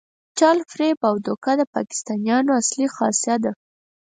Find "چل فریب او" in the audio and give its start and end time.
0.37-1.15